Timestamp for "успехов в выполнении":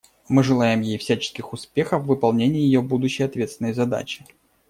1.53-2.59